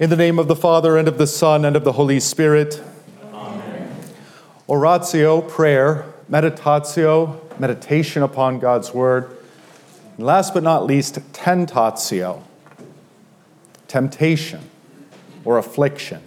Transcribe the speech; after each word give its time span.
In 0.00 0.10
the 0.10 0.16
name 0.16 0.38
of 0.38 0.46
the 0.46 0.54
Father, 0.54 0.96
and 0.96 1.08
of 1.08 1.18
the 1.18 1.26
Son, 1.26 1.64
and 1.64 1.74
of 1.74 1.82
the 1.82 1.90
Holy 1.90 2.20
Spirit. 2.20 2.80
Amen. 3.34 4.00
Oratio, 4.68 5.40
prayer, 5.40 6.04
meditatio, 6.30 7.58
meditation 7.58 8.22
upon 8.22 8.60
God's 8.60 8.94
Word. 8.94 9.36
And 10.16 10.24
last 10.24 10.54
but 10.54 10.62
not 10.62 10.86
least, 10.86 11.16
tentatio, 11.32 12.44
temptation 13.88 14.70
or 15.44 15.58
affliction. 15.58 16.22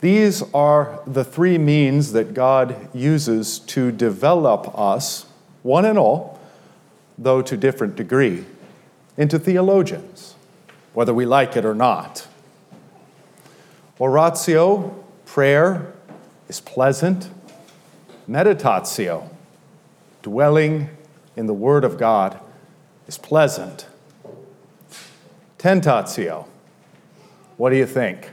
These 0.00 0.42
are 0.54 1.00
the 1.06 1.24
three 1.24 1.58
means 1.58 2.12
that 2.12 2.32
God 2.32 2.88
uses 2.94 3.58
to 3.58 3.92
develop 3.92 4.72
us, 4.78 5.26
one 5.62 5.84
and 5.84 5.98
all, 5.98 6.40
though 7.18 7.42
to 7.42 7.54
different 7.54 7.96
degree, 7.96 8.46
into 9.18 9.38
theologians, 9.38 10.36
whether 10.94 11.12
we 11.12 11.26
like 11.26 11.54
it 11.54 11.66
or 11.66 11.74
not. 11.74 12.27
Oratio, 14.00 15.04
prayer, 15.26 15.92
is 16.48 16.60
pleasant. 16.60 17.30
Meditatio, 18.28 19.28
dwelling 20.22 20.90
in 21.34 21.46
the 21.46 21.54
Word 21.54 21.84
of 21.84 21.98
God, 21.98 22.38
is 23.08 23.18
pleasant. 23.18 23.86
Tentatio, 25.58 26.46
what 27.56 27.70
do 27.70 27.76
you 27.76 27.86
think? 27.86 28.30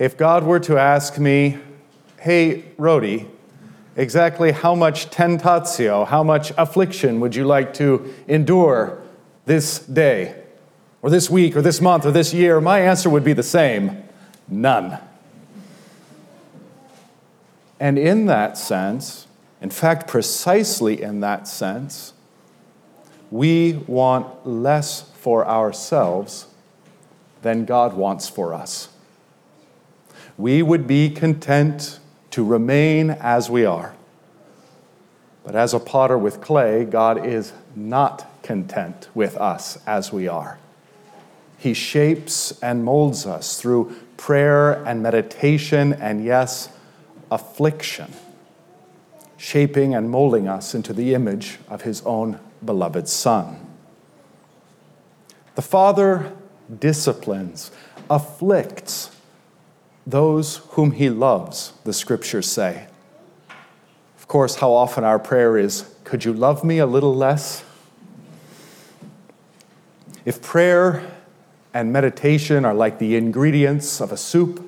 If 0.00 0.16
God 0.16 0.42
were 0.42 0.60
to 0.60 0.76
ask 0.76 1.16
me, 1.18 1.58
hey, 2.18 2.64
Rody, 2.78 3.28
exactly 3.94 4.50
how 4.50 4.74
much 4.74 5.10
tentatio, 5.10 6.04
how 6.04 6.24
much 6.24 6.52
affliction 6.58 7.20
would 7.20 7.36
you 7.36 7.44
like 7.44 7.74
to 7.74 8.12
endure 8.26 9.00
this 9.46 9.78
day? 9.78 10.34
Or 11.02 11.10
this 11.10 11.30
week, 11.30 11.56
or 11.56 11.62
this 11.62 11.80
month, 11.80 12.04
or 12.04 12.10
this 12.10 12.34
year, 12.34 12.60
my 12.60 12.80
answer 12.80 13.08
would 13.08 13.24
be 13.24 13.32
the 13.32 13.42
same 13.42 14.02
none. 14.48 14.98
And 17.80 17.98
in 17.98 18.26
that 18.26 18.58
sense, 18.58 19.26
in 19.60 19.70
fact, 19.70 20.08
precisely 20.08 21.00
in 21.00 21.20
that 21.20 21.46
sense, 21.46 22.12
we 23.30 23.74
want 23.86 24.46
less 24.46 25.02
for 25.14 25.46
ourselves 25.46 26.46
than 27.42 27.64
God 27.64 27.94
wants 27.94 28.28
for 28.28 28.54
us. 28.54 28.88
We 30.36 30.62
would 30.62 30.86
be 30.86 31.10
content 31.10 32.00
to 32.30 32.44
remain 32.44 33.10
as 33.10 33.50
we 33.50 33.64
are. 33.64 33.94
But 35.44 35.56
as 35.56 35.74
a 35.74 35.80
potter 35.80 36.18
with 36.18 36.40
clay, 36.40 36.84
God 36.84 37.24
is 37.24 37.52
not 37.74 38.42
content 38.42 39.08
with 39.14 39.36
us 39.36 39.78
as 39.86 40.12
we 40.12 40.28
are. 40.28 40.58
He 41.58 41.74
shapes 41.74 42.58
and 42.62 42.84
molds 42.84 43.26
us 43.26 43.60
through 43.60 43.94
prayer 44.16 44.84
and 44.84 45.02
meditation 45.02 45.92
and, 45.92 46.24
yes, 46.24 46.70
affliction, 47.30 48.12
shaping 49.36 49.94
and 49.94 50.08
molding 50.08 50.48
us 50.48 50.74
into 50.74 50.92
the 50.92 51.14
image 51.14 51.58
of 51.68 51.82
His 51.82 52.00
own 52.02 52.40
beloved 52.64 53.08
Son. 53.08 53.66
The 55.56 55.62
Father 55.62 56.32
disciplines, 56.76 57.70
afflicts 58.10 59.10
those 60.06 60.58
whom 60.70 60.92
He 60.92 61.10
loves, 61.10 61.72
the 61.84 61.92
scriptures 61.92 62.50
say. 62.50 62.86
Of 64.16 64.28
course, 64.28 64.56
how 64.56 64.72
often 64.72 65.04
our 65.04 65.18
prayer 65.18 65.56
is, 65.56 65.94
Could 66.04 66.24
you 66.24 66.32
love 66.32 66.64
me 66.64 66.78
a 66.78 66.86
little 66.86 67.14
less? 67.14 67.64
If 70.24 70.42
prayer 70.42 71.02
and 71.74 71.92
meditation 71.92 72.64
are 72.64 72.74
like 72.74 72.98
the 72.98 73.16
ingredients 73.16 74.00
of 74.00 74.12
a 74.12 74.16
soup, 74.16 74.64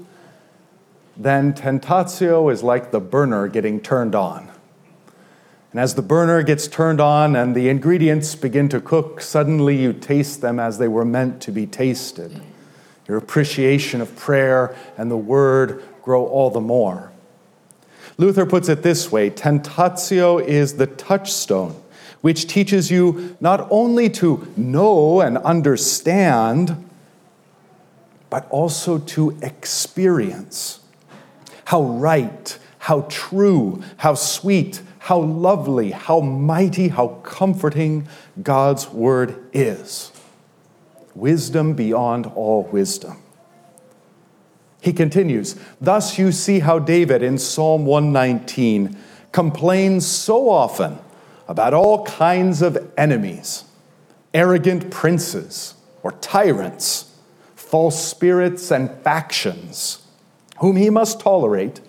then 1.17 1.53
tentatio 1.53 2.53
is 2.53 2.63
like 2.63 2.91
the 2.91 3.01
burner 3.01 3.49
getting 3.49 3.81
turned 3.81 4.15
on. 4.15 4.51
And 5.73 5.81
as 5.81 5.95
the 5.95 6.03
burner 6.03 6.43
gets 6.43 6.67
turned 6.67 7.01
on 7.01 7.37
and 7.37 7.55
the 7.55 7.69
ingredients 7.69 8.35
begin 8.35 8.69
to 8.71 8.81
cook, 8.81 9.21
suddenly 9.21 9.81
you 9.81 9.93
taste 9.93 10.41
them 10.41 10.59
as 10.59 10.79
they 10.79 10.89
were 10.89 11.05
meant 11.05 11.41
to 11.43 11.53
be 11.53 11.67
tasted. 11.67 12.41
Your 13.07 13.19
appreciation 13.19 14.01
of 14.01 14.17
prayer 14.17 14.75
and 14.97 15.11
the 15.11 15.17
word 15.17 15.83
grow 16.03 16.25
all 16.27 16.51
the 16.51 16.61
more. 16.61 17.13
Luther 18.19 18.47
puts 18.47 18.69
it 18.69 18.83
this 18.83 19.11
way 19.13 19.31
Tentatio 19.31 20.45
is 20.45 20.77
the 20.77 20.87
touchstone, 20.87 21.81
which 22.21 22.47
teaches 22.47 22.91
you 22.91 23.37
not 23.41 23.67
only 23.71 24.11
to 24.11 24.47
know 24.57 25.21
and 25.21 25.39
understand, 25.39 26.90
but 28.31 28.49
also 28.51 28.99
to 28.99 29.37
experience 29.43 30.81
how 31.67 31.83
right, 31.83 32.59
how 32.79 33.03
true, 33.03 33.83
how 33.99 34.15
sweet, 34.15 34.81
how 35.01 35.19
lovely, 35.19 35.91
how 35.91 36.21
mighty, 36.21 36.89
how 36.89 37.09
comforting 37.23 38.09
God's 38.43 38.89
word 38.89 39.45
is. 39.53 40.13
Wisdom 41.15 41.75
beyond 41.75 42.27
all 42.27 42.63
wisdom. 42.65 43.19
He 44.81 44.93
continues, 44.93 45.57
Thus 45.81 46.19
you 46.19 46.33
see 46.33 46.61
how 46.61 46.79
David 46.79 47.23
in 47.23 47.39
Psalm 47.39 47.85
119 47.85 48.97
complains 49.33 50.07
so 50.07 50.49
often 50.49 50.99
about 51.49 51.75
all 51.75 52.05
kinds 52.05 52.63
of 52.63 52.93
enemies, 52.97 53.65
arrogant 54.33 54.91
princes 54.91 55.75
or 56.03 56.13
tyrants 56.13 57.10
false 57.71 58.05
spirits, 58.05 58.73
and 58.73 58.91
factions, 59.03 60.05
whom 60.59 60.75
he 60.75 60.91
must 60.91 61.21
tolerate 61.21 61.81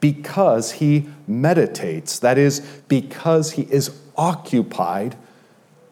because 0.00 0.72
he 0.72 1.08
meditates, 1.28 2.18
that 2.18 2.36
is, 2.36 2.58
because 2.88 3.52
he 3.52 3.62
is 3.62 3.96
occupied 4.16 5.16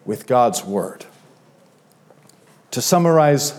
with 0.05 0.27
God's 0.27 0.65
word. 0.65 1.07
To 2.73 2.83
summarize 2.83 3.55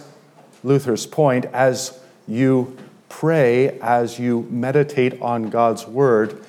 Luther's 0.66 1.06
point, 1.06 1.46
as 1.46 1.98
you 2.28 2.78
pray, 3.08 3.80
as 3.80 4.20
you 4.20 4.46
meditate 4.50 5.22
on 5.22 5.50
God's 5.50 5.88
word, 5.88 6.44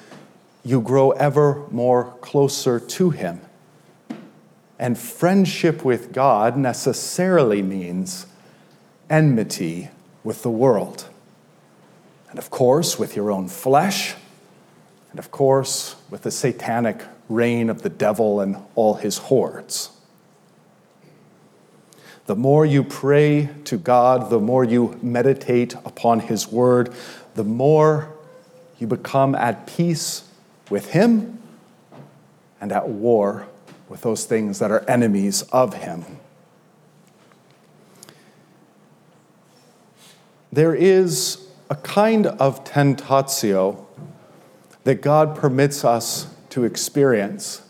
you 0.64 0.80
grow 0.80 1.12
ever 1.12 1.68
more 1.70 2.16
closer 2.20 2.80
to 2.80 3.10
him. 3.10 3.40
And 4.76 4.98
friendship 4.98 5.84
with 5.84 6.12
God 6.12 6.56
necessarily 6.56 7.62
means 7.62 8.26
enmity 9.10 9.90
with 10.24 10.42
the 10.42 10.50
world. 10.50 11.08
And 12.30 12.38
of 12.38 12.50
course, 12.50 12.98
with 12.98 13.16
your 13.16 13.30
own 13.30 13.48
flesh. 13.48 14.14
And 15.10 15.18
of 15.18 15.30
course, 15.30 15.96
with 16.10 16.22
the 16.22 16.30
satanic 16.30 17.02
reign 17.28 17.70
of 17.70 17.82
the 17.82 17.88
devil 17.88 18.40
and 18.40 18.56
all 18.74 18.94
his 18.94 19.18
hordes. 19.18 19.90
The 22.26 22.36
more 22.36 22.66
you 22.66 22.84
pray 22.84 23.48
to 23.64 23.78
God, 23.78 24.28
the 24.28 24.38
more 24.38 24.62
you 24.62 24.98
meditate 25.02 25.74
upon 25.84 26.20
his 26.20 26.48
word, 26.48 26.92
the 27.34 27.44
more 27.44 28.14
you 28.78 28.86
become 28.86 29.34
at 29.34 29.66
peace 29.66 30.28
with 30.68 30.90
him 30.90 31.38
and 32.60 32.70
at 32.70 32.88
war 32.88 33.46
with 33.88 34.02
those 34.02 34.26
things 34.26 34.58
that 34.58 34.70
are 34.70 34.84
enemies 34.88 35.42
of 35.52 35.74
him. 35.74 36.04
There 40.52 40.74
is 40.74 41.46
a 41.70 41.76
kind 41.76 42.26
of 42.26 42.64
tentatio 42.64 43.84
that 44.84 45.02
God 45.02 45.36
permits 45.36 45.84
us 45.84 46.28
to 46.50 46.64
experience 46.64 47.62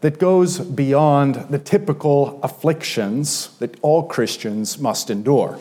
that 0.00 0.18
goes 0.18 0.58
beyond 0.58 1.36
the 1.48 1.58
typical 1.58 2.40
afflictions 2.42 3.56
that 3.58 3.78
all 3.82 4.02
Christians 4.02 4.78
must 4.78 5.10
endure. 5.10 5.58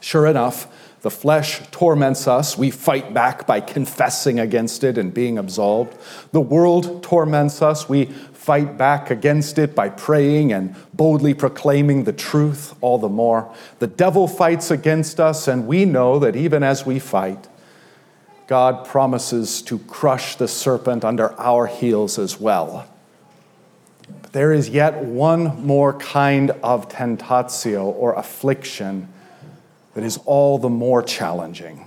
Sure 0.00 0.26
enough, 0.26 0.68
the 1.06 1.10
flesh 1.12 1.60
torments 1.70 2.26
us. 2.26 2.58
We 2.58 2.72
fight 2.72 3.14
back 3.14 3.46
by 3.46 3.60
confessing 3.60 4.40
against 4.40 4.82
it 4.82 4.98
and 4.98 5.14
being 5.14 5.38
absolved. 5.38 5.96
The 6.32 6.40
world 6.40 7.04
torments 7.04 7.62
us. 7.62 7.88
We 7.88 8.06
fight 8.06 8.76
back 8.76 9.08
against 9.08 9.56
it 9.56 9.76
by 9.76 9.88
praying 9.88 10.52
and 10.52 10.74
boldly 10.92 11.32
proclaiming 11.32 12.02
the 12.02 12.12
truth 12.12 12.74
all 12.80 12.98
the 12.98 13.08
more. 13.08 13.54
The 13.78 13.86
devil 13.86 14.26
fights 14.26 14.72
against 14.72 15.20
us, 15.20 15.46
and 15.46 15.68
we 15.68 15.84
know 15.84 16.18
that 16.18 16.34
even 16.34 16.64
as 16.64 16.84
we 16.84 16.98
fight, 16.98 17.46
God 18.48 18.84
promises 18.84 19.62
to 19.62 19.78
crush 19.78 20.34
the 20.34 20.48
serpent 20.48 21.04
under 21.04 21.38
our 21.38 21.68
heels 21.68 22.18
as 22.18 22.40
well. 22.40 22.88
But 24.22 24.32
there 24.32 24.52
is 24.52 24.70
yet 24.70 25.04
one 25.04 25.64
more 25.64 25.92
kind 25.92 26.50
of 26.64 26.88
tentatio 26.88 27.84
or 27.84 28.14
affliction 28.14 29.12
that 29.96 30.04
is 30.04 30.18
all 30.26 30.58
the 30.58 30.68
more 30.68 31.02
challenging. 31.02 31.86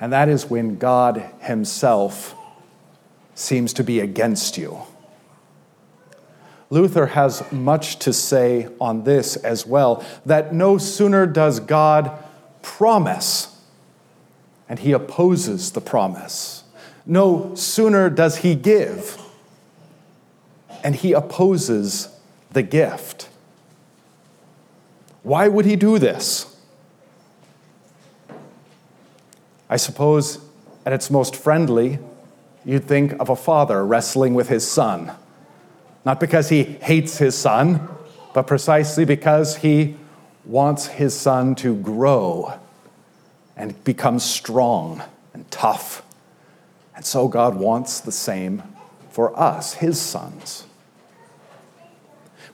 And 0.00 0.10
that 0.14 0.30
is 0.30 0.46
when 0.46 0.78
God 0.78 1.22
Himself 1.40 2.34
seems 3.34 3.74
to 3.74 3.84
be 3.84 4.00
against 4.00 4.56
you. 4.56 4.78
Luther 6.70 7.08
has 7.08 7.52
much 7.52 7.98
to 7.98 8.12
say 8.14 8.68
on 8.80 9.04
this 9.04 9.36
as 9.36 9.66
well 9.66 10.02
that 10.24 10.54
no 10.54 10.78
sooner 10.78 11.26
does 11.26 11.60
God 11.60 12.10
promise, 12.62 13.60
and 14.66 14.78
he 14.78 14.92
opposes 14.92 15.72
the 15.72 15.82
promise, 15.82 16.64
no 17.04 17.54
sooner 17.54 18.08
does 18.08 18.38
he 18.38 18.54
give, 18.54 19.20
and 20.82 20.96
he 20.96 21.12
opposes 21.12 22.08
the 22.52 22.62
gift. 22.62 23.28
Why 25.26 25.48
would 25.48 25.64
he 25.64 25.74
do 25.74 25.98
this? 25.98 26.56
I 29.68 29.76
suppose 29.76 30.38
at 30.84 30.92
its 30.92 31.10
most 31.10 31.34
friendly, 31.34 31.98
you'd 32.64 32.84
think 32.84 33.12
of 33.18 33.28
a 33.28 33.34
father 33.34 33.84
wrestling 33.84 34.34
with 34.34 34.48
his 34.48 34.64
son. 34.64 35.10
Not 36.04 36.20
because 36.20 36.50
he 36.50 36.62
hates 36.62 37.18
his 37.18 37.36
son, 37.36 37.88
but 38.34 38.46
precisely 38.46 39.04
because 39.04 39.56
he 39.56 39.96
wants 40.44 40.86
his 40.86 41.12
son 41.12 41.56
to 41.56 41.74
grow 41.74 42.60
and 43.56 43.82
become 43.82 44.20
strong 44.20 45.02
and 45.34 45.50
tough. 45.50 46.04
And 46.94 47.04
so 47.04 47.26
God 47.26 47.56
wants 47.56 47.98
the 47.98 48.12
same 48.12 48.62
for 49.10 49.36
us, 49.36 49.74
his 49.74 50.00
sons. 50.00 50.65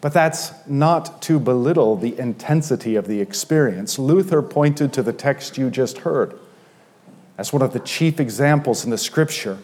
But 0.02 0.12
that's 0.12 0.52
not 0.66 1.22
to 1.22 1.38
belittle 1.38 1.96
the 1.96 2.18
intensity 2.18 2.96
of 2.96 3.06
the 3.06 3.20
experience. 3.20 4.00
Luther 4.00 4.42
pointed 4.42 4.92
to 4.94 5.02
the 5.02 5.12
text 5.12 5.56
you 5.56 5.70
just 5.70 5.98
heard 5.98 6.38
as 7.38 7.52
one 7.52 7.62
of 7.62 7.72
the 7.72 7.80
chief 7.80 8.20
examples 8.20 8.84
in 8.84 8.90
the 8.90 8.98
scripture. 8.98 9.58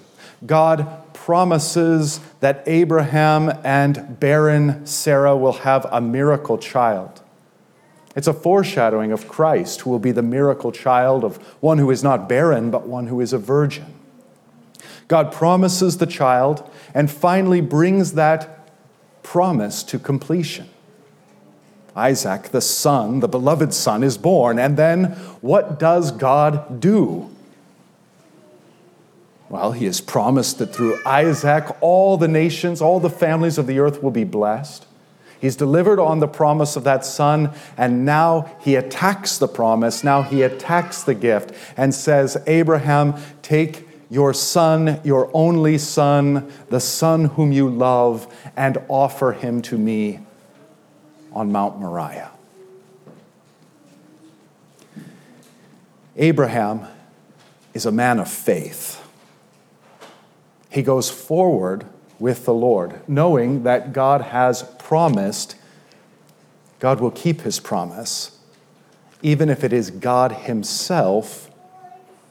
God 0.46 1.12
promises 1.12 2.20
that 2.38 2.62
Abraham 2.67 3.50
and 3.64 4.19
barren 4.20 4.87
Sarah 4.87 5.37
will 5.37 5.52
have 5.52 5.85
a 5.90 6.00
miracle 6.00 6.56
child. 6.56 7.20
It's 8.14 8.29
a 8.29 8.32
foreshadowing 8.32 9.11
of 9.11 9.29
Christ, 9.29 9.81
who 9.81 9.90
will 9.90 9.99
be 9.99 10.12
the 10.12 10.23
miracle 10.23 10.70
child 10.70 11.25
of 11.25 11.37
one 11.61 11.79
who 11.79 11.90
is 11.90 12.05
not 12.05 12.29
barren, 12.29 12.70
but 12.70 12.87
one 12.87 13.08
who 13.08 13.20
is 13.20 13.32
a 13.32 13.38
virgin. 13.38 13.93
God 15.08 15.32
promises 15.32 15.99
the 15.99 16.06
child 16.06 16.69
and 16.94 17.11
finally 17.11 17.61
brings 17.61 18.12
that 18.12 18.57
promise 19.28 19.82
to 19.82 19.98
completion. 19.98 20.66
Isaac, 21.94 22.44
the 22.44 22.62
son, 22.62 23.20
the 23.20 23.28
beloved 23.28 23.75
son, 23.75 24.02
is 24.02 24.16
born. 24.16 24.58
And 24.58 24.78
then 24.78 25.04
what 25.42 25.78
does 25.78 26.12
God 26.12 26.80
do? 26.80 27.28
Well, 29.50 29.72
he 29.72 29.84
has 29.84 30.00
promised 30.00 30.58
that 30.60 30.75
through 30.75 30.98
Isaac, 31.04 31.66
all 31.82 32.16
the 32.16 32.26
nations, 32.26 32.80
all 32.80 33.00
the 33.00 33.10
families 33.10 33.58
of 33.58 33.66
the 33.66 33.80
earth 33.80 34.02
will 34.02 34.10
be 34.10 34.25
blessed. 34.25 34.86
He's 35.38 35.56
delivered 35.56 36.00
on 36.00 36.20
the 36.20 36.26
promise 36.26 36.75
of 36.75 36.84
that 36.84 37.04
son, 37.04 37.52
and 37.76 38.06
now 38.06 38.50
he 38.60 38.76
attacks 38.76 39.36
the 39.36 39.46
promise. 39.46 40.02
Now 40.02 40.22
he 40.22 40.40
attacks 40.40 41.02
the 41.02 41.14
gift 41.14 41.52
and 41.76 41.94
says, 41.94 42.38
Abraham, 42.46 43.14
take 43.42 43.88
your 44.10 44.32
son, 44.32 45.00
your 45.05 45.31
only 45.34 45.78
son, 45.78 46.50
the 46.70 46.81
son 46.81 47.26
whom 47.26 47.52
you 47.52 47.69
love, 47.69 48.32
and 48.56 48.78
offer 48.88 49.32
him 49.32 49.60
to 49.62 49.76
me 49.76 50.20
on 51.32 51.52
Mount 51.52 51.78
Moriah. 51.78 52.31
Abraham 56.16 56.87
is 57.75 57.87
a 57.87 57.93
man 57.93 58.19
of 58.19 58.28
faith 58.28 59.05
he 60.70 60.82
goes 60.82 61.11
forward 61.11 61.87
with 62.19 62.44
the 62.44 62.54
Lord, 62.54 63.00
knowing 63.08 63.62
that 63.62 63.93
God 63.93 64.20
has 64.20 64.62
promised, 64.78 65.56
God 66.78 67.00
will 67.00 67.11
keep 67.11 67.43
his 67.43 67.61
promise, 67.61 68.38
even 69.22 69.49
if 69.49 69.64
it 69.64 69.72
is 69.72 69.90
God 69.90 70.32
himself 70.32 71.50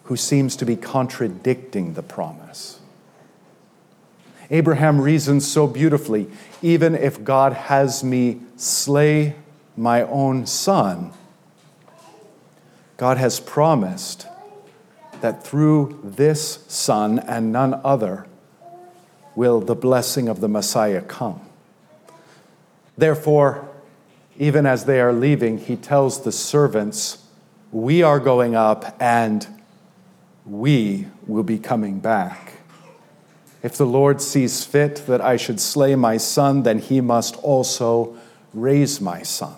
who 0.07 0.15
seems 0.15 0.55
to 0.55 0.65
be 0.65 0.75
contradicting 0.75 1.93
the 1.93 2.03
promise. 2.03 2.79
Abraham 4.49 5.01
reasons 5.01 5.45
so 5.45 5.67
beautifully 5.67 6.27
even 6.61 6.95
if 6.95 7.23
God 7.23 7.53
has 7.53 8.03
me 8.03 8.39
slay 8.55 9.35
my 9.75 10.03
own 10.03 10.45
son, 10.45 11.11
God 12.95 13.17
has 13.17 13.39
promised 13.39 14.27
that 15.21 15.43
through 15.43 15.99
this 16.03 16.63
Son 16.67 17.19
and 17.19 17.51
none 17.51 17.79
other 17.83 18.25
will 19.35 19.59
the 19.59 19.75
blessing 19.75 20.27
of 20.27 20.39
the 20.39 20.47
Messiah 20.47 21.01
come. 21.01 21.41
Therefore, 22.97 23.67
even 24.39 24.65
as 24.65 24.85
they 24.85 24.99
are 24.99 25.13
leaving, 25.13 25.57
he 25.57 25.75
tells 25.75 26.23
the 26.23 26.31
servants, 26.31 27.23
We 27.71 28.01
are 28.01 28.19
going 28.19 28.55
up 28.55 28.95
and 28.99 29.56
we 30.47 31.05
will 31.25 31.43
be 31.43 31.59
coming 31.59 31.99
back. 31.99 32.53
If 33.61 33.75
the 33.75 33.85
Lord 33.85 34.21
sees 34.21 34.63
fit 34.63 35.05
that 35.07 35.19
I 35.19 35.35
should 35.35 35.59
slay 35.59 35.95
my 35.95 36.17
son, 36.17 36.63
then 36.63 36.79
he 36.79 37.01
must 37.01 37.35
also 37.37 38.15
raise 38.53 39.01
my 39.01 39.23
son. 39.23 39.55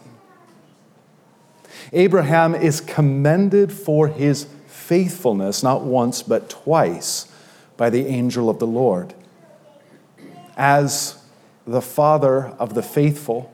Abraham 1.93 2.55
is 2.55 2.81
commended 2.81 3.71
for 3.71 4.07
his 4.07 4.47
faithfulness, 4.67 5.61
not 5.61 5.83
once, 5.83 6.23
but 6.23 6.49
twice, 6.49 7.31
by 7.77 7.89
the 7.89 8.07
angel 8.07 8.49
of 8.49 8.59
the 8.59 8.67
Lord. 8.67 9.13
As 10.57 11.21
the 11.65 11.81
father 11.81 12.47
of 12.57 12.73
the 12.73 12.83
faithful, 12.83 13.53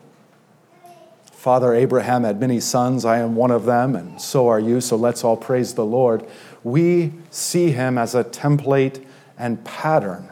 Father 1.46 1.76
Abraham 1.76 2.24
had 2.24 2.40
many 2.40 2.60
sons, 2.60 3.06
I 3.06 3.20
am 3.20 3.36
one 3.36 3.52
of 3.52 3.66
them, 3.66 3.96
and 3.96 4.20
so 4.20 4.48
are 4.48 4.60
you, 4.60 4.82
so 4.82 4.96
let's 4.96 5.24
all 5.24 5.38
praise 5.38 5.76
the 5.76 5.86
Lord. 5.86 6.26
We 6.66 7.14
see 7.30 7.70
him 7.74 7.96
as 8.00 8.16
a 8.16 8.24
template 8.24 9.06
and 9.38 9.64
pattern 9.64 10.32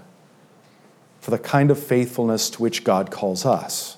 for 1.21 1.30
the 1.30 1.38
kind 1.38 1.69
of 1.69 1.77
faithfulness 1.77 2.50
to 2.50 2.62
which 2.62 2.83
God 2.83 3.12
calls 3.12 3.45
us. 3.45 3.97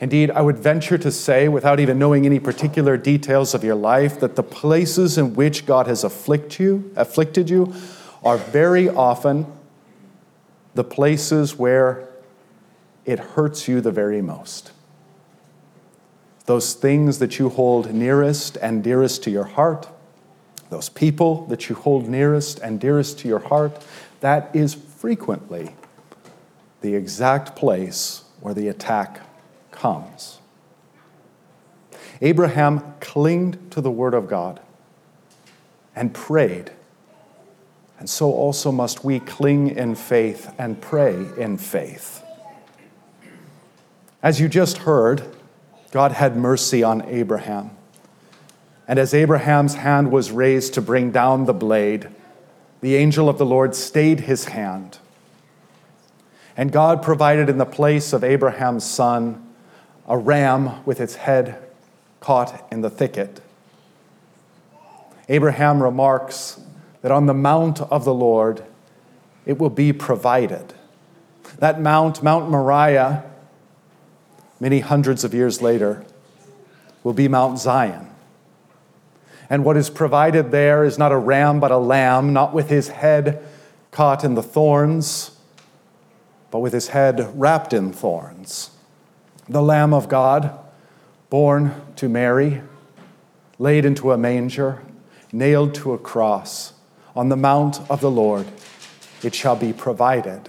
Indeed, 0.00 0.30
I 0.30 0.42
would 0.42 0.58
venture 0.58 0.98
to 0.98 1.10
say, 1.10 1.48
without 1.48 1.80
even 1.80 1.98
knowing 1.98 2.26
any 2.26 2.38
particular 2.38 2.98
details 2.98 3.54
of 3.54 3.64
your 3.64 3.74
life, 3.74 4.20
that 4.20 4.36
the 4.36 4.42
places 4.42 5.16
in 5.16 5.32
which 5.32 5.64
God 5.64 5.86
has 5.86 6.04
afflict 6.04 6.60
you, 6.60 6.92
afflicted 6.94 7.48
you 7.48 7.72
are 8.22 8.36
very 8.36 8.86
often 8.86 9.46
the 10.74 10.84
places 10.84 11.56
where 11.56 12.06
it 13.06 13.18
hurts 13.18 13.66
you 13.66 13.80
the 13.80 13.90
very 13.90 14.20
most. 14.20 14.72
Those 16.44 16.74
things 16.74 17.18
that 17.18 17.38
you 17.38 17.48
hold 17.48 17.94
nearest 17.94 18.58
and 18.58 18.84
dearest 18.84 19.22
to 19.22 19.30
your 19.30 19.44
heart, 19.44 19.88
those 20.70 20.88
people 20.88 21.46
that 21.46 21.68
you 21.68 21.74
hold 21.74 22.08
nearest 22.08 22.60
and 22.60 22.80
dearest 22.80 23.18
to 23.20 23.28
your 23.28 23.40
heart, 23.40 23.84
that 24.20 24.50
is 24.54 24.74
frequently 24.74 25.74
the 26.80 26.94
exact 26.94 27.56
place 27.56 28.24
where 28.40 28.54
the 28.54 28.68
attack 28.68 29.20
comes. 29.70 30.38
Abraham 32.22 32.94
clinged 33.00 33.70
to 33.72 33.80
the 33.80 33.90
word 33.90 34.14
of 34.14 34.28
God 34.28 34.60
and 35.96 36.14
prayed. 36.14 36.70
And 37.98 38.08
so 38.08 38.32
also 38.32 38.72
must 38.72 39.04
we 39.04 39.20
cling 39.20 39.76
in 39.76 39.94
faith 39.94 40.52
and 40.58 40.80
pray 40.80 41.26
in 41.36 41.58
faith. 41.58 42.22
As 44.22 44.40
you 44.40 44.48
just 44.48 44.78
heard, 44.78 45.22
God 45.90 46.12
had 46.12 46.36
mercy 46.36 46.82
on 46.82 47.02
Abraham. 47.02 47.70
And 48.90 48.98
as 48.98 49.14
Abraham's 49.14 49.76
hand 49.76 50.10
was 50.10 50.32
raised 50.32 50.74
to 50.74 50.82
bring 50.82 51.12
down 51.12 51.44
the 51.44 51.54
blade, 51.54 52.08
the 52.80 52.96
angel 52.96 53.28
of 53.28 53.38
the 53.38 53.46
Lord 53.46 53.76
stayed 53.76 54.22
his 54.22 54.46
hand. 54.46 54.98
And 56.56 56.72
God 56.72 57.00
provided 57.00 57.48
in 57.48 57.58
the 57.58 57.64
place 57.64 58.12
of 58.12 58.24
Abraham's 58.24 58.82
son 58.82 59.46
a 60.08 60.18
ram 60.18 60.84
with 60.84 61.00
its 61.00 61.14
head 61.14 61.62
caught 62.18 62.66
in 62.72 62.80
the 62.80 62.90
thicket. 62.90 63.40
Abraham 65.28 65.80
remarks 65.80 66.60
that 67.02 67.12
on 67.12 67.26
the 67.26 67.32
mount 67.32 67.80
of 67.80 68.04
the 68.04 68.12
Lord 68.12 68.64
it 69.46 69.56
will 69.56 69.70
be 69.70 69.92
provided. 69.92 70.74
That 71.60 71.80
mount, 71.80 72.24
Mount 72.24 72.50
Moriah, 72.50 73.22
many 74.58 74.80
hundreds 74.80 75.22
of 75.22 75.32
years 75.32 75.62
later, 75.62 76.04
will 77.04 77.14
be 77.14 77.28
Mount 77.28 77.60
Zion. 77.60 78.09
And 79.50 79.64
what 79.64 79.76
is 79.76 79.90
provided 79.90 80.52
there 80.52 80.84
is 80.84 80.96
not 80.96 81.12
a 81.12 81.18
ram, 81.18 81.60
but 81.60 81.72
a 81.72 81.76
lamb, 81.76 82.32
not 82.32 82.54
with 82.54 82.70
his 82.70 82.88
head 82.88 83.44
caught 83.90 84.22
in 84.22 84.36
the 84.36 84.42
thorns, 84.42 85.32
but 86.50 86.60
with 86.60 86.72
his 86.72 86.88
head 86.88 87.30
wrapped 87.34 87.72
in 87.72 87.92
thorns 87.92 88.70
the 89.50 89.60
Lamb 89.60 89.92
of 89.92 90.08
God, 90.08 90.56
born 91.28 91.74
to 91.96 92.08
Mary, 92.08 92.62
laid 93.58 93.84
into 93.84 94.12
a 94.12 94.16
manger, 94.16 94.80
nailed 95.32 95.74
to 95.74 95.92
a 95.92 95.98
cross, 95.98 96.72
on 97.16 97.30
the 97.30 97.36
mount 97.36 97.80
of 97.90 98.00
the 98.00 98.10
Lord, 98.10 98.46
it 99.24 99.34
shall 99.34 99.56
be 99.56 99.72
provided. 99.72 100.48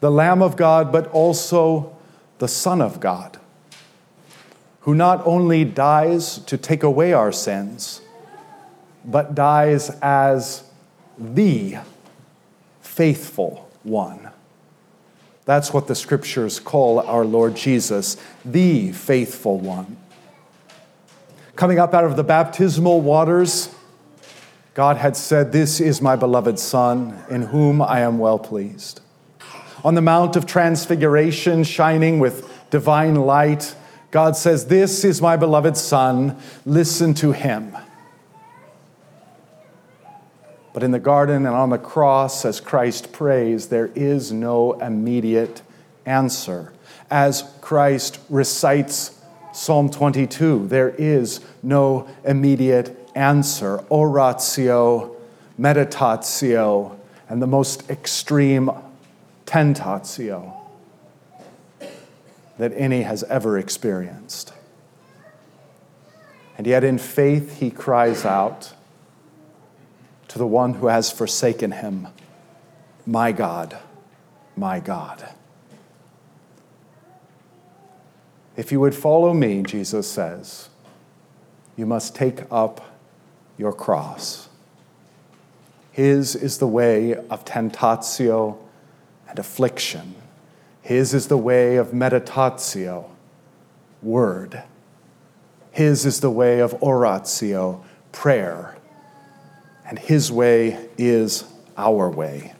the 0.00 0.10
Lamb 0.10 0.42
of 0.42 0.56
God, 0.56 0.90
but 0.90 1.06
also 1.08 1.94
the 2.38 2.48
Son 2.48 2.80
of 2.80 2.98
God, 2.98 3.38
who 4.80 4.94
not 4.94 5.24
only 5.26 5.64
dies 5.64 6.38
to 6.38 6.56
take 6.56 6.82
away 6.82 7.12
our 7.12 7.30
sins, 7.30 8.00
but 9.04 9.34
dies 9.34 9.90
as 10.02 10.64
the 11.18 11.78
faithful 12.80 13.70
one. 13.82 14.30
That's 15.44 15.72
what 15.72 15.88
the 15.88 15.94
scriptures 15.94 16.60
call 16.60 17.00
our 17.00 17.24
Lord 17.24 17.56
Jesus, 17.56 18.16
the 18.44 18.92
faithful 18.92 19.58
one. 19.58 19.96
Coming 21.56 21.78
up 21.78 21.94
out 21.94 22.04
of 22.04 22.16
the 22.16 22.24
baptismal 22.24 23.00
waters, 23.00 23.74
God 24.74 24.96
had 24.96 25.16
said, 25.16 25.52
This 25.52 25.80
is 25.80 26.00
my 26.00 26.16
beloved 26.16 26.58
Son, 26.58 27.22
in 27.28 27.42
whom 27.42 27.82
I 27.82 28.00
am 28.00 28.18
well 28.18 28.38
pleased. 28.38 29.00
On 29.84 29.94
the 29.94 30.00
Mount 30.00 30.36
of 30.36 30.46
Transfiguration, 30.46 31.64
shining 31.64 32.20
with 32.20 32.48
divine 32.70 33.16
light, 33.16 33.74
God 34.12 34.36
says, 34.36 34.66
This 34.66 35.04
is 35.04 35.20
my 35.20 35.36
beloved 35.36 35.76
Son, 35.76 36.38
listen 36.64 37.14
to 37.14 37.32
him. 37.32 37.76
But 40.72 40.82
in 40.82 40.90
the 40.90 40.98
garden 40.98 41.46
and 41.46 41.54
on 41.54 41.70
the 41.70 41.78
cross, 41.78 42.44
as 42.44 42.60
Christ 42.60 43.12
prays, 43.12 43.68
there 43.68 43.90
is 43.94 44.32
no 44.32 44.72
immediate 44.74 45.62
answer. 46.06 46.72
As 47.10 47.44
Christ 47.60 48.18
recites 48.30 49.18
Psalm 49.52 49.90
22, 49.90 50.68
there 50.68 50.90
is 50.90 51.40
no 51.62 52.08
immediate 52.24 52.98
answer. 53.14 53.84
Oratio, 53.90 55.14
meditatio, 55.60 56.96
and 57.28 57.42
the 57.42 57.46
most 57.46 57.88
extreme 57.90 58.70
tentatio 59.44 60.54
that 62.58 62.72
any 62.74 63.02
has 63.02 63.22
ever 63.24 63.58
experienced. 63.58 64.52
And 66.56 66.66
yet, 66.66 66.84
in 66.84 66.96
faith, 66.96 67.58
he 67.58 67.70
cries 67.70 68.24
out 68.24 68.72
to 70.32 70.38
the 70.38 70.46
one 70.46 70.72
who 70.72 70.86
has 70.86 71.12
forsaken 71.12 71.72
him, 71.72 72.08
My 73.04 73.32
God, 73.32 73.76
my 74.56 74.80
God. 74.80 75.28
If 78.56 78.72
you 78.72 78.80
would 78.80 78.94
follow 78.94 79.34
me, 79.34 79.62
Jesus 79.62 80.10
says, 80.10 80.70
you 81.76 81.84
must 81.84 82.14
take 82.14 82.40
up 82.50 82.96
your 83.58 83.74
cross. 83.74 84.48
His 85.90 86.34
is 86.34 86.56
the 86.56 86.66
way 86.66 87.14
of 87.14 87.44
tentatio 87.44 88.56
and 89.28 89.38
affliction. 89.38 90.14
His 90.80 91.12
is 91.12 91.28
the 91.28 91.36
way 91.36 91.76
of 91.76 91.88
meditatio, 91.88 93.10
word. 94.02 94.62
His 95.72 96.06
is 96.06 96.20
the 96.20 96.30
way 96.30 96.60
of 96.60 96.82
oratio, 96.82 97.84
prayer. 98.12 98.76
And 99.92 99.98
His 99.98 100.32
way 100.32 100.88
is 100.96 101.44
our 101.76 102.08
way. 102.08 102.54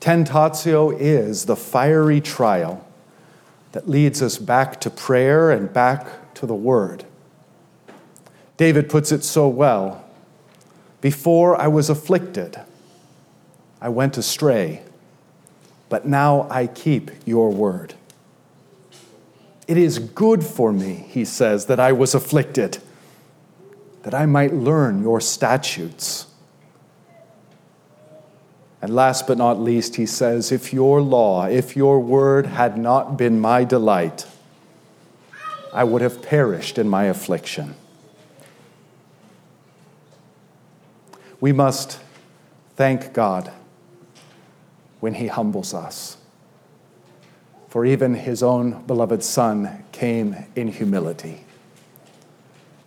Tentatio 0.00 0.90
is 0.90 1.46
the 1.46 1.56
fiery 1.56 2.20
trial 2.20 2.86
that 3.72 3.88
leads 3.88 4.20
us 4.20 4.36
back 4.36 4.82
to 4.82 4.90
prayer 4.90 5.50
and 5.50 5.72
back 5.72 6.34
to 6.34 6.44
the 6.44 6.54
Word. 6.54 7.06
David 8.58 8.90
puts 8.90 9.12
it 9.12 9.24
so 9.24 9.48
well 9.48 10.04
Before 11.00 11.58
I 11.58 11.68
was 11.68 11.88
afflicted, 11.88 12.60
I 13.80 13.88
went 13.88 14.18
astray, 14.18 14.82
but 15.88 16.04
now 16.04 16.46
I 16.50 16.66
keep 16.66 17.10
your 17.24 17.48
word. 17.48 17.94
It 19.66 19.78
is 19.78 19.98
good 19.98 20.44
for 20.44 20.70
me, 20.70 21.06
he 21.08 21.24
says, 21.24 21.64
that 21.64 21.80
I 21.80 21.92
was 21.92 22.14
afflicted, 22.14 22.82
that 24.04 24.14
I 24.14 24.26
might 24.26 24.54
learn 24.54 25.02
your 25.02 25.20
statutes. 25.20 26.26
And 28.80 28.94
last 28.94 29.26
but 29.26 29.38
not 29.38 29.58
least, 29.58 29.96
he 29.96 30.04
says, 30.04 30.52
If 30.52 30.74
your 30.74 31.00
law, 31.00 31.46
if 31.46 31.74
your 31.74 31.98
word 32.00 32.46
had 32.46 32.76
not 32.76 33.16
been 33.16 33.40
my 33.40 33.64
delight, 33.64 34.26
I 35.72 35.84
would 35.84 36.02
have 36.02 36.22
perished 36.22 36.78
in 36.78 36.86
my 36.86 37.04
affliction. 37.04 37.74
We 41.40 41.52
must 41.52 41.98
thank 42.76 43.14
God 43.14 43.52
when 45.00 45.14
he 45.14 45.28
humbles 45.28 45.72
us. 45.72 46.18
For 47.68 47.86
even 47.86 48.14
his 48.14 48.42
own 48.42 48.84
beloved 48.86 49.22
Son 49.22 49.84
came 49.92 50.44
in 50.54 50.68
humility. 50.68 51.44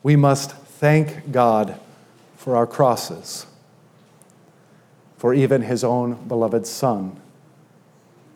We 0.04 0.16
must 0.16 0.54
thank 0.78 1.32
God 1.32 1.80
for 2.38 2.56
our 2.56 2.68
crosses. 2.68 3.48
For 5.18 5.34
even 5.34 5.64
his 5.64 5.84
own 5.84 6.28
beloved 6.28 6.68
Son 6.68 7.20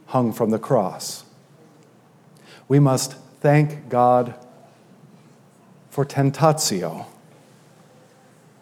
hung 0.07 0.33
from 0.33 0.49
the 0.49 0.57
cross. 0.57 1.23
We 2.67 2.79
must 2.79 3.13
thank 3.41 3.89
God 3.89 4.33
for 5.91 6.03
tentatio, 6.03 7.05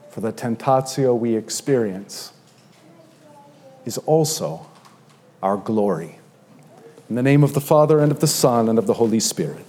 for 0.09 0.19
the 0.19 0.33
tentatio 0.33 1.17
we 1.17 1.35
experience 1.35 2.33
is 3.85 3.97
also 3.99 4.65
our 5.41 5.55
glory. 5.55 6.19
In 7.09 7.15
the 7.15 7.23
name 7.23 7.45
of 7.45 7.53
the 7.53 7.61
Father, 7.61 7.99
and 7.99 8.11
of 8.11 8.19
the 8.19 8.27
Son, 8.27 8.67
and 8.67 8.77
of 8.77 8.87
the 8.87 8.95
Holy 8.95 9.21
Spirit. 9.21 9.65